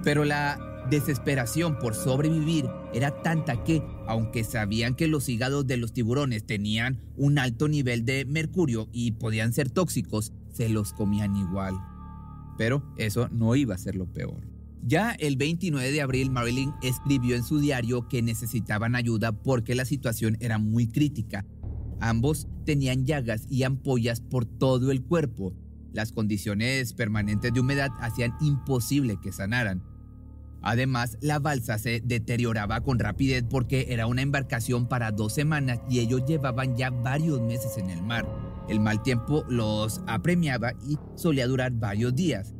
Pero 0.02 0.24
la 0.24 0.58
desesperación 0.90 1.78
por 1.78 1.94
sobrevivir 1.94 2.66
era 2.94 3.22
tanta 3.22 3.62
que, 3.64 3.82
aunque 4.06 4.44
sabían 4.44 4.94
que 4.94 5.08
los 5.08 5.28
hígados 5.28 5.66
de 5.66 5.76
los 5.76 5.92
tiburones 5.92 6.46
tenían 6.46 7.00
un 7.16 7.38
alto 7.38 7.68
nivel 7.68 8.04
de 8.04 8.24
mercurio 8.24 8.88
y 8.92 9.12
podían 9.12 9.52
ser 9.52 9.70
tóxicos, 9.70 10.32
se 10.52 10.68
los 10.68 10.92
comían 10.92 11.36
igual. 11.36 11.74
Pero 12.56 12.82
eso 12.96 13.28
no 13.30 13.54
iba 13.54 13.74
a 13.74 13.78
ser 13.78 13.94
lo 13.94 14.06
peor. 14.06 14.48
Ya 14.82 15.12
el 15.12 15.36
29 15.36 15.90
de 15.92 16.00
abril, 16.00 16.30
Marilyn 16.30 16.72
escribió 16.82 17.36
en 17.36 17.42
su 17.42 17.58
diario 17.58 18.08
que 18.08 18.22
necesitaban 18.22 18.94
ayuda 18.94 19.32
porque 19.32 19.74
la 19.74 19.84
situación 19.84 20.36
era 20.40 20.58
muy 20.58 20.86
crítica. 20.86 21.44
Ambos 22.00 22.48
tenían 22.64 23.06
llagas 23.06 23.46
y 23.50 23.64
ampollas 23.64 24.20
por 24.20 24.44
todo 24.44 24.90
el 24.90 25.02
cuerpo. 25.02 25.52
Las 25.92 26.12
condiciones 26.12 26.92
permanentes 26.92 27.52
de 27.52 27.60
humedad 27.60 27.90
hacían 28.00 28.34
imposible 28.40 29.18
que 29.20 29.32
sanaran. 29.32 29.82
Además, 30.60 31.18
la 31.20 31.38
balsa 31.38 31.78
se 31.78 32.00
deterioraba 32.04 32.80
con 32.80 32.98
rapidez 32.98 33.44
porque 33.48 33.86
era 33.90 34.06
una 34.06 34.22
embarcación 34.22 34.88
para 34.88 35.12
dos 35.12 35.32
semanas 35.32 35.80
y 35.88 36.00
ellos 36.00 36.24
llevaban 36.26 36.76
ya 36.76 36.90
varios 36.90 37.40
meses 37.40 37.78
en 37.78 37.90
el 37.90 38.02
mar. 38.02 38.28
El 38.68 38.80
mal 38.80 39.02
tiempo 39.02 39.44
los 39.48 40.02
apremiaba 40.06 40.72
y 40.86 40.98
solía 41.14 41.46
durar 41.46 41.72
varios 41.72 42.14
días. 42.14 42.54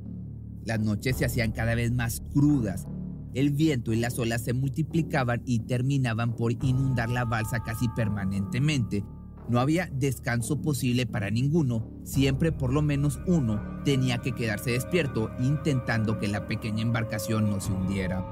Las 0.65 0.81
noches 0.81 1.17
se 1.17 1.25
hacían 1.25 1.53
cada 1.53 1.75
vez 1.75 1.93
más 1.93 2.23
crudas. 2.33 2.87
El 3.35 3.51
viento 3.51 3.93
y 3.93 3.97
las 3.97 4.19
olas 4.19 4.43
se 4.43 4.53
multiplicaban 4.53 5.43
y 5.45 5.61
terminaban 5.61 6.35
por 6.35 6.53
inundar 6.53 7.11
la 7.11 7.25
balsa 7.25 7.63
casi 7.63 7.89
permanentemente. 7.91 9.05
No 9.49 9.61
había 9.61 9.89
descanso 9.93 10.61
posible 10.61 11.07
para 11.07 11.31
ninguno, 11.31 11.91
siempre 12.05 12.53
por 12.53 12.73
lo 12.73 12.83
menos 12.83 13.19
uno 13.27 13.81
tenía 13.85 14.19
que 14.19 14.33
quedarse 14.33 14.73
despierto 14.73 15.31
intentando 15.41 16.19
que 16.19 16.29
la 16.29 16.47
pequeña 16.47 16.83
embarcación 16.83 17.49
no 17.49 17.61
se 17.61 17.73
hundiera. 17.73 18.25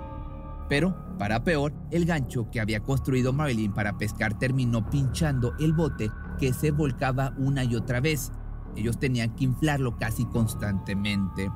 Pero, 0.68 1.16
para 1.18 1.44
peor, 1.44 1.73
el 1.90 2.04
gancho 2.04 2.50
que 2.50 2.61
había 2.61 2.80
construido 2.80 3.32
Marilyn 3.32 3.73
para 3.73 3.96
pescar 3.96 4.38
terminó 4.38 4.90
pinchando 4.90 5.54
el 5.58 5.73
bote 5.73 6.11
que 6.38 6.52
se 6.52 6.70
volcaba 6.70 7.35
una 7.38 7.64
y 7.64 7.76
otra 7.76 8.00
vez. 8.00 8.32
Ellos 8.75 8.99
tenían 8.99 9.35
que 9.37 9.44
inflarlo 9.44 9.96
casi 9.96 10.26
constantemente. 10.26 11.50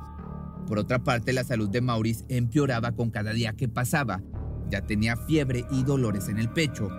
Por 0.65 0.79
otra 0.79 1.03
parte, 1.03 1.33
la 1.33 1.43
salud 1.43 1.69
de 1.69 1.81
Maurice 1.81 2.25
empeoraba 2.29 2.93
con 2.93 3.11
cada 3.11 3.33
día 3.33 3.53
que 3.53 3.67
pasaba. 3.67 4.21
Ya 4.69 4.81
tenía 4.81 5.17
fiebre 5.17 5.65
y 5.69 5.83
dolores 5.83 6.29
en 6.29 6.39
el 6.39 6.49
pecho. 6.49 6.89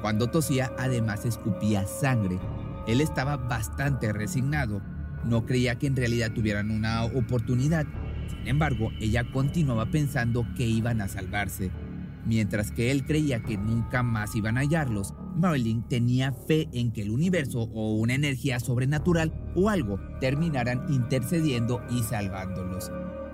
Cuando 0.00 0.28
tosía, 0.28 0.72
además 0.78 1.24
escupía 1.24 1.86
sangre. 1.86 2.38
Él 2.86 3.00
estaba 3.00 3.36
bastante 3.36 4.12
resignado. 4.12 4.80
No 5.24 5.44
creía 5.44 5.78
que 5.78 5.86
en 5.86 5.96
realidad 5.96 6.32
tuvieran 6.32 6.70
una 6.70 7.04
oportunidad. 7.04 7.86
Sin 8.28 8.46
embargo, 8.46 8.90
ella 9.00 9.30
continuaba 9.32 9.86
pensando 9.86 10.46
que 10.56 10.66
iban 10.66 11.00
a 11.00 11.08
salvarse. 11.08 11.70
Mientras 12.24 12.72
que 12.72 12.90
él 12.90 13.04
creía 13.06 13.42
que 13.42 13.56
nunca 13.56 14.02
más 14.02 14.36
iban 14.36 14.58
a 14.58 14.60
hallarlos, 14.60 15.14
Marilyn 15.34 15.82
tenía 15.82 16.32
fe 16.32 16.68
en 16.72 16.92
que 16.92 17.02
el 17.02 17.10
universo 17.10 17.62
o 17.72 17.94
una 17.94 18.14
energía 18.14 18.60
sobrenatural 18.60 19.32
o 19.54 19.70
algo 19.70 19.98
terminaran 20.20 20.84
intercediendo 20.92 21.80
y 21.90 22.02
salvándolos. 22.02 22.90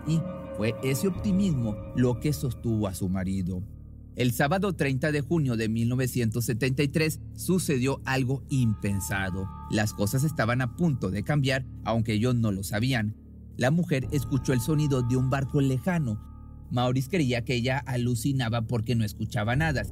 Y 0.06 0.20
fue 0.56 0.74
ese 0.82 1.08
optimismo 1.08 1.76
lo 1.96 2.20
que 2.20 2.32
sostuvo 2.32 2.86
a 2.86 2.94
su 2.94 3.08
marido. 3.08 3.62
El 4.16 4.30
sábado 4.30 4.74
30 4.74 5.10
de 5.10 5.22
junio 5.22 5.56
de 5.56 5.68
1973 5.68 7.20
sucedió 7.34 8.00
algo 8.04 8.44
impensado. 8.48 9.48
Las 9.72 9.92
cosas 9.92 10.22
estaban 10.22 10.60
a 10.60 10.76
punto 10.76 11.10
de 11.10 11.24
cambiar, 11.24 11.66
aunque 11.84 12.12
ellos 12.12 12.36
no 12.36 12.52
lo 12.52 12.62
sabían. 12.62 13.16
La 13.56 13.72
mujer 13.72 14.06
escuchó 14.12 14.52
el 14.52 14.60
sonido 14.60 15.02
de 15.02 15.16
un 15.16 15.30
barco 15.30 15.60
lejano. 15.60 16.20
Maurice 16.70 17.10
creía 17.10 17.44
que 17.44 17.56
ella 17.56 17.78
alucinaba 17.78 18.62
porque 18.68 18.94
no 18.94 19.04
escuchaba 19.04 19.56
nada. 19.56 19.82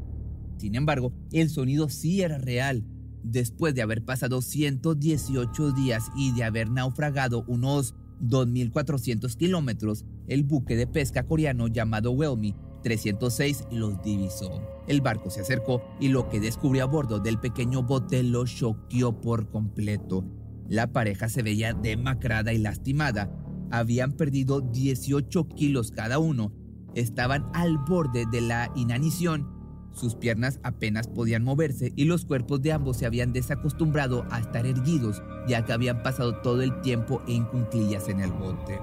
Sin 0.57 0.77
embargo, 0.77 1.13
el 1.33 1.51
sonido 1.51 1.89
sí 1.89 2.23
era 2.23 2.39
real. 2.39 2.85
Después 3.25 3.75
de 3.75 3.83
haber 3.83 4.05
pasado 4.05 4.41
118 4.41 5.73
días 5.73 6.05
y 6.17 6.31
de 6.31 6.45
haber 6.45 6.71
naufragado 6.71 7.45
unos 7.49 7.97
2.400 8.21 9.35
kilómetros, 9.37 10.05
el 10.29 10.45
buque 10.45 10.77
de 10.77 10.87
pesca 10.87 11.25
coreano 11.25 11.67
llamado 11.67 12.13
Welmy 12.13 12.55
306 12.83 13.65
los 13.71 14.03
divisó. 14.03 14.61
El 14.87 15.01
barco 15.01 15.31
se 15.31 15.41
acercó 15.41 15.83
y 16.01 16.09
lo 16.09 16.29
que 16.29 16.41
descubrió 16.41 16.85
a 16.85 16.87
bordo 16.87 17.21
del 17.21 17.39
pequeño 17.39 17.83
bote 17.83 18.23
lo 18.23 18.45
choqueó 18.45 19.21
por 19.21 19.49
completo. 19.51 20.25
La 20.69 20.93
pareja 20.93 21.29
se 21.29 21.43
veía 21.43 21.75
demacrada 21.75 22.53
y 22.53 22.59
lastimada. 22.59 23.31
Habían 23.71 24.13
perdido 24.13 24.61
18 24.61 25.49
kilos 25.49 25.91
cada 25.91 26.19
uno. 26.19 26.53
Estaban 26.95 27.47
al 27.55 27.79
borde 27.79 28.25
de 28.31 28.41
la 28.41 28.71
inanición. 28.75 29.49
Sus 29.93 30.15
piernas 30.15 30.59
apenas 30.63 31.09
podían 31.09 31.45
moverse 31.45 31.93
y 31.97 32.05
los 32.07 32.25
cuerpos 32.25 32.63
de 32.63 32.73
ambos 32.73 32.97
se 32.97 33.07
habían 33.07 33.33
desacostumbrado 33.33 34.25
a 34.31 34.41
estar 34.41 34.67
erguidos, 34.67 35.23
ya 35.47 35.65
que 35.65 35.73
habían 35.73 36.03
pasado 36.03 36.41
todo 36.41 36.63
el 36.63 36.81
tiempo 36.81 37.23
en 37.29 37.45
cunclillas 37.45 38.09
en 38.09 38.21
el 38.21 38.33
bote. 38.33 38.79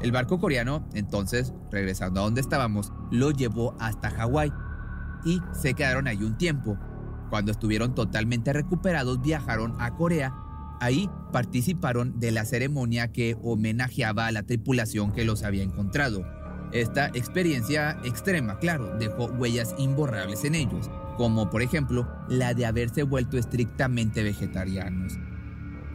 El 0.00 0.12
barco 0.12 0.38
coreano, 0.38 0.88
entonces, 0.94 1.52
regresando 1.70 2.20
a 2.20 2.24
donde 2.24 2.40
estábamos, 2.40 2.92
lo 3.10 3.30
llevó 3.30 3.76
hasta 3.80 4.10
Hawái 4.10 4.52
y 5.24 5.40
se 5.52 5.74
quedaron 5.74 6.06
ahí 6.06 6.22
un 6.22 6.38
tiempo. 6.38 6.78
Cuando 7.30 7.50
estuvieron 7.50 7.94
totalmente 7.94 8.52
recuperados, 8.52 9.20
viajaron 9.20 9.74
a 9.80 9.96
Corea. 9.96 10.34
Ahí 10.80 11.10
participaron 11.32 12.20
de 12.20 12.30
la 12.30 12.44
ceremonia 12.44 13.12
que 13.12 13.36
homenajeaba 13.42 14.26
a 14.26 14.32
la 14.32 14.44
tripulación 14.44 15.12
que 15.12 15.24
los 15.24 15.42
había 15.42 15.64
encontrado. 15.64 16.24
Esta 16.72 17.06
experiencia 17.08 17.98
extrema, 18.04 18.58
claro, 18.58 18.96
dejó 18.98 19.26
huellas 19.26 19.74
imborrables 19.78 20.44
en 20.44 20.54
ellos, 20.54 20.90
como 21.16 21.50
por 21.50 21.62
ejemplo 21.62 22.06
la 22.28 22.54
de 22.54 22.66
haberse 22.66 23.02
vuelto 23.02 23.38
estrictamente 23.38 24.22
vegetarianos. 24.22 25.18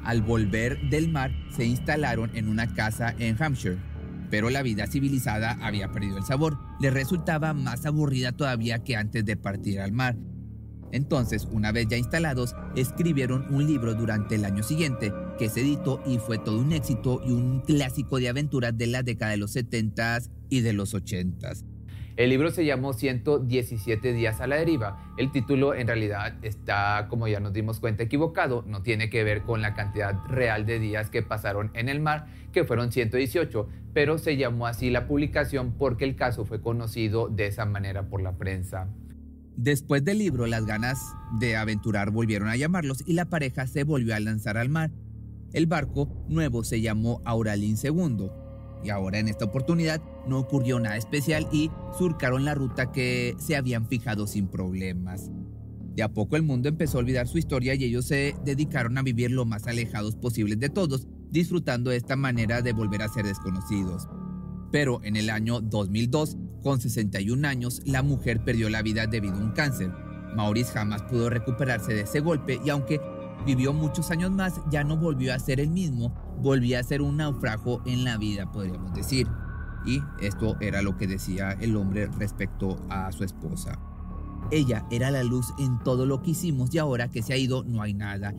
Al 0.03 0.21
volver 0.21 0.89
del 0.89 1.11
mar, 1.11 1.31
se 1.55 1.63
instalaron 1.63 2.35
en 2.35 2.49
una 2.49 2.73
casa 2.73 3.15
en 3.17 3.41
Hampshire, 3.41 3.77
pero 4.33 4.49
la 4.49 4.63
vida 4.63 4.87
civilizada 4.87 5.59
había 5.61 5.91
perdido 5.91 6.17
el 6.17 6.23
sabor. 6.23 6.57
Le 6.79 6.89
resultaba 6.89 7.53
más 7.53 7.85
aburrida 7.85 8.31
todavía 8.31 8.83
que 8.83 8.95
antes 8.95 9.23
de 9.23 9.37
partir 9.37 9.79
al 9.79 9.91
mar. 9.91 10.17
Entonces, 10.91 11.47
una 11.51 11.71
vez 11.71 11.85
ya 11.87 11.97
instalados, 11.97 12.55
escribieron 12.75 13.45
un 13.53 13.67
libro 13.67 13.93
durante 13.93 14.33
el 14.33 14.45
año 14.45 14.63
siguiente, 14.63 15.13
que 15.37 15.49
se 15.49 15.61
editó 15.61 16.01
y 16.07 16.17
fue 16.17 16.39
todo 16.39 16.59
un 16.59 16.71
éxito 16.71 17.21
y 17.23 17.31
un 17.31 17.61
clásico 17.61 18.17
de 18.17 18.29
aventuras 18.29 18.75
de 18.75 18.87
la 18.87 19.03
década 19.03 19.29
de 19.33 19.37
los 19.37 19.55
70s 19.55 20.31
y 20.49 20.61
de 20.61 20.73
los 20.73 20.95
80s. 20.95 21.63
El 22.15 22.29
libro 22.29 22.51
se 22.51 22.63
llamó 22.63 22.93
117 22.93 24.13
días 24.13 24.39
a 24.39 24.45
la 24.45 24.57
deriva. 24.57 25.13
El 25.17 25.31
título 25.31 25.73
en 25.73 25.87
realidad 25.87 26.35
está, 26.43 27.07
como 27.09 27.27
ya 27.27 27.39
nos 27.39 27.53
dimos 27.53 27.79
cuenta, 27.79 28.03
equivocado. 28.03 28.63
No 28.67 28.83
tiene 28.83 29.09
que 29.09 29.23
ver 29.23 29.41
con 29.41 29.63
la 29.63 29.73
cantidad 29.73 30.13
real 30.27 30.67
de 30.67 30.77
días 30.77 31.09
que 31.09 31.23
pasaron 31.23 31.71
en 31.73 31.89
el 31.89 31.99
mar, 31.99 32.27
que 32.51 32.65
fueron 32.65 32.91
118, 32.91 33.67
pero 33.93 34.19
se 34.19 34.37
llamó 34.37 34.67
así 34.67 34.91
la 34.91 35.07
publicación 35.07 35.73
porque 35.75 36.05
el 36.05 36.15
caso 36.15 36.45
fue 36.45 36.61
conocido 36.61 37.29
de 37.29 37.47
esa 37.47 37.65
manera 37.65 38.03
por 38.03 38.21
la 38.21 38.33
prensa. 38.33 38.87
Después 39.55 40.05
del 40.05 40.19
libro, 40.19 40.45
las 40.45 40.67
ganas 40.67 40.99
de 41.39 41.55
aventurar 41.55 42.11
volvieron 42.11 42.47
a 42.47 42.55
llamarlos 42.55 43.03
y 43.07 43.13
la 43.13 43.25
pareja 43.25 43.65
se 43.65 43.85
volvió 43.85 44.15
a 44.15 44.19
lanzar 44.19 44.57
al 44.57 44.69
mar. 44.69 44.91
El 45.51 45.65
barco 45.65 46.09
nuevo 46.27 46.63
se 46.63 46.81
llamó 46.81 47.21
Auralín 47.25 47.75
II 47.81 48.29
y 48.83 48.89
ahora 48.89 49.19
en 49.19 49.27
esta 49.27 49.45
oportunidad 49.45 50.01
no 50.27 50.39
ocurrió 50.39 50.79
nada 50.79 50.97
especial 50.97 51.47
y 51.51 51.71
surcaron 51.97 52.45
la 52.45 52.55
ruta 52.55 52.91
que 52.91 53.35
se 53.39 53.55
habían 53.55 53.87
fijado 53.87 54.27
sin 54.27 54.47
problemas. 54.47 55.31
De 55.95 56.01
a 56.01 56.09
poco 56.09 56.35
el 56.35 56.43
mundo 56.43 56.69
empezó 56.69 56.97
a 56.97 57.01
olvidar 57.01 57.27
su 57.27 57.37
historia 57.37 57.75
y 57.75 57.83
ellos 57.83 58.05
se 58.05 58.35
dedicaron 58.43 58.97
a 58.97 59.03
vivir 59.03 59.29
lo 59.29 59.45
más 59.45 59.67
alejados 59.67 60.15
posibles 60.15 60.59
de 60.59 60.69
todos, 60.69 61.07
disfrutando 61.29 61.91
de 61.91 61.97
esta 61.97 62.15
manera 62.15 62.61
de 62.61 62.73
volver 62.73 63.03
a 63.03 63.09
ser 63.09 63.25
desconocidos. 63.25 64.07
Pero 64.71 65.01
en 65.03 65.15
el 65.15 65.29
año 65.29 65.61
2002, 65.61 66.37
con 66.63 66.81
61 66.81 67.47
años, 67.47 67.81
la 67.85 68.01
mujer 68.01 68.43
perdió 68.43 68.69
la 68.69 68.81
vida 68.81 69.05
debido 69.05 69.35
a 69.35 69.43
un 69.43 69.51
cáncer. 69.51 69.91
Maurice 70.35 70.71
jamás 70.71 71.03
pudo 71.03 71.29
recuperarse 71.29 71.93
de 71.93 72.01
ese 72.01 72.21
golpe 72.21 72.59
y 72.65 72.71
aunque 72.71 72.99
vivió 73.45 73.71
muchos 73.71 74.09
años 74.09 74.31
más, 74.31 74.61
ya 74.71 74.83
no 74.83 74.97
volvió 74.97 75.33
a 75.33 75.39
ser 75.39 75.59
el 75.59 75.69
mismo, 75.69 76.15
volvía 76.41 76.79
a 76.79 76.83
ser 76.83 77.01
un 77.01 77.17
naufrago 77.17 77.81
en 77.85 78.03
la 78.03 78.17
vida, 78.17 78.51
podríamos 78.51 78.93
decir. 78.93 79.27
Y 79.85 80.01
esto 80.21 80.55
era 80.61 80.81
lo 80.81 80.97
que 80.97 81.07
decía 81.07 81.51
el 81.59 81.75
hombre 81.75 82.07
respecto 82.17 82.79
a 82.89 83.11
su 83.11 83.23
esposa. 83.23 83.79
Ella 84.51 84.85
era 84.91 85.11
la 85.11 85.23
luz 85.23 85.53
en 85.57 85.79
todo 85.79 86.05
lo 86.05 86.21
que 86.21 86.31
hicimos 86.31 86.73
y 86.73 86.77
ahora 86.77 87.09
que 87.09 87.23
se 87.23 87.33
ha 87.33 87.37
ido 87.37 87.63
no 87.63 87.81
hay 87.81 87.93
nada. 87.93 88.33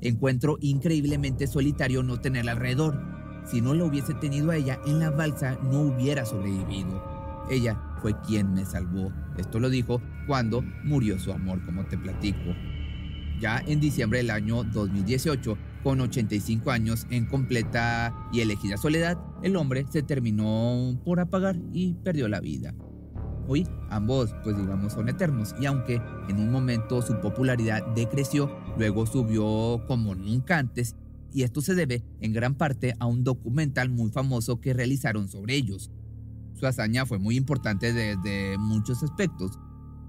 Encuentro 0.00 0.58
increíblemente 0.60 1.46
solitario 1.46 2.02
no 2.02 2.20
tenerla 2.20 2.52
alrededor. 2.52 3.02
Si 3.44 3.60
no 3.60 3.74
lo 3.74 3.86
hubiese 3.86 4.14
tenido 4.14 4.50
a 4.50 4.56
ella 4.56 4.78
en 4.86 4.98
la 4.98 5.10
balsa 5.10 5.58
no 5.62 5.80
hubiera 5.80 6.24
sobrevivido. 6.24 7.02
Ella 7.50 7.80
fue 8.02 8.20
quien 8.22 8.52
me 8.54 8.64
salvó. 8.64 9.12
Esto 9.36 9.60
lo 9.60 9.70
dijo 9.70 10.00
cuando 10.26 10.62
murió 10.84 11.18
su 11.18 11.32
amor, 11.32 11.64
como 11.64 11.84
te 11.86 11.96
platico. 11.96 12.54
Ya 13.40 13.62
en 13.66 13.80
diciembre 13.80 14.18
del 14.18 14.30
año 14.30 14.64
2018, 14.64 15.56
con 15.86 16.00
85 16.00 16.72
años 16.72 17.06
en 17.10 17.26
completa 17.26 18.12
y 18.32 18.40
elegida 18.40 18.76
soledad, 18.76 19.16
el 19.44 19.54
hombre 19.54 19.86
se 19.88 20.02
terminó 20.02 21.00
por 21.04 21.20
apagar 21.20 21.56
y 21.72 21.94
perdió 21.94 22.26
la 22.26 22.40
vida. 22.40 22.74
Hoy 23.46 23.68
ambos, 23.88 24.34
pues 24.42 24.56
digamos, 24.56 24.94
son 24.94 25.08
eternos 25.08 25.54
y 25.60 25.66
aunque 25.66 26.02
en 26.28 26.40
un 26.40 26.50
momento 26.50 27.02
su 27.02 27.20
popularidad 27.20 27.86
decreció, 27.94 28.50
luego 28.76 29.06
subió 29.06 29.86
como 29.86 30.16
nunca 30.16 30.58
antes 30.58 30.96
y 31.32 31.44
esto 31.44 31.60
se 31.60 31.76
debe 31.76 32.02
en 32.20 32.32
gran 32.32 32.56
parte 32.56 32.96
a 32.98 33.06
un 33.06 33.22
documental 33.22 33.88
muy 33.88 34.10
famoso 34.10 34.60
que 34.60 34.74
realizaron 34.74 35.28
sobre 35.28 35.54
ellos. 35.54 35.92
Su 36.54 36.66
hazaña 36.66 37.06
fue 37.06 37.20
muy 37.20 37.36
importante 37.36 37.92
desde 37.92 38.58
muchos 38.58 39.04
aspectos. 39.04 39.52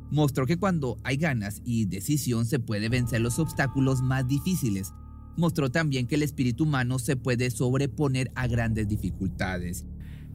Mostró 0.10 0.48
que 0.48 0.58
cuando 0.58 0.98
hay 1.04 1.18
ganas 1.18 1.62
y 1.64 1.86
decisión 1.86 2.48
se 2.48 2.58
puede 2.58 2.90
vencer 2.90 3.22
los 3.22 3.38
obstáculos 3.38 4.02
más 4.02 4.28
difíciles. 4.28 4.92
Mostró 5.38 5.70
también 5.70 6.08
que 6.08 6.16
el 6.16 6.24
espíritu 6.24 6.64
humano 6.64 7.00
se 7.00 7.16
puede 7.16 7.52
sobreponer 7.52 8.32
a 8.36 8.48
grandes 8.48 8.88
dificultades. 8.88 9.86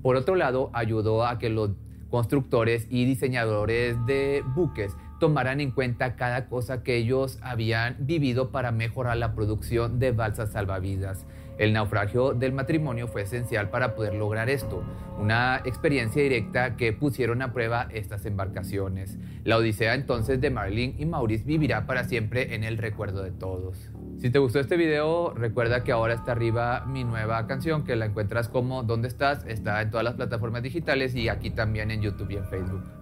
Por 0.00 0.16
otro 0.16 0.37
lado, 0.37 0.71
ayudó 0.73 1.26
a 1.26 1.38
que 1.38 1.50
los 1.50 1.73
constructores 2.09 2.87
y 2.88 3.04
diseñadores 3.04 3.97
de 4.06 4.44
buques 4.54 4.92
tomaran 5.23 5.61
en 5.61 5.71
cuenta 5.71 6.17
cada 6.17 6.47
cosa 6.47 6.83
que 6.83 6.97
ellos 6.97 7.38
habían 7.43 7.95
vivido 8.00 8.50
para 8.50 8.73
mejorar 8.73 9.19
la 9.19 9.37
producción 9.37 10.00
de 10.00 10.11
balsas 10.11 10.50
salvavidas. 10.50 11.26
El 11.59 11.73
naufragio 11.73 12.35
del 12.35 12.52
matrimonio 12.52 13.07
fue 13.07 13.23
esencial 13.23 13.71
para 13.71 13.95
poder 13.95 14.14
lograr 14.14 14.50
esto, 14.50 14.83
una 15.21 15.62
experiencia 15.64 16.21
directa 16.21 16.75
que 16.75 16.93
pusieron 16.93 17.41
a 17.41 17.52
prueba 17.52 17.87
estas 17.93 18.26
embarcaciones. 18.26 19.17
La 19.45 19.59
odisea 19.59 19.95
entonces 19.95 20.41
de 20.41 20.50
Marlene 20.50 20.97
y 20.99 21.07
Maurice 21.07 21.45
vivirá 21.45 21.87
para 21.87 22.02
siempre 22.02 22.57
en 22.57 22.64
el 22.64 22.76
recuerdo 22.76 23.23
de 23.23 23.31
todos. 23.31 23.93
Si 24.19 24.29
te 24.29 24.41
gustó 24.41 24.59
este 24.59 24.76
video, 24.76 25.35
recuerda 25.35 25.85
que 25.85 25.93
ahora 25.93 26.14
está 26.14 26.33
arriba 26.33 26.85
mi 26.85 27.05
nueva 27.05 27.47
canción, 27.47 27.85
que 27.85 27.95
la 27.95 28.07
encuentras 28.07 28.49
como 28.49 28.83
¿Dónde 28.83 29.07
estás? 29.07 29.45
Está 29.47 29.83
en 29.83 29.91
todas 29.91 30.02
las 30.02 30.14
plataformas 30.14 30.64
digitales 30.64 31.14
y 31.14 31.29
aquí 31.29 31.50
también 31.50 31.93
en 31.93 32.02
YouTube 32.02 32.33
y 32.33 32.38
en 32.38 32.45
Facebook. 32.47 33.01